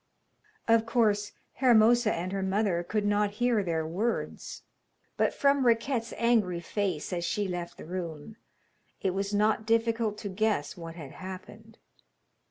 Of 0.67 0.87
course 0.87 1.33
Hermosa 1.57 2.11
and 2.11 2.31
her 2.31 2.41
mother 2.41 2.81
could 2.81 3.05
not 3.05 3.33
hear 3.37 3.61
their 3.61 3.85
words, 3.85 4.63
but 5.15 5.31
from 5.31 5.63
Riquette's 5.63 6.11
angry 6.17 6.59
face 6.59 7.13
as 7.13 7.23
she 7.23 7.47
left 7.47 7.77
the 7.77 7.85
room, 7.85 8.37
it 8.99 9.13
was 9.13 9.31
not 9.31 9.67
difficult 9.67 10.17
to 10.17 10.29
guess 10.29 10.75
what 10.75 10.95
had 10.95 11.11
happened. 11.11 11.77